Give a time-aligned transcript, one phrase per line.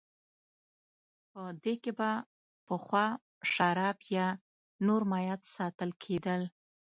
[1.31, 2.11] په دې کې به
[2.67, 3.07] پخوا
[3.51, 4.27] شراب یا
[4.85, 6.41] نور مایعات ساتل کېدل